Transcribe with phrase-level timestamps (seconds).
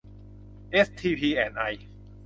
[0.71, 1.63] เอสทีพี แอนด์ ไอ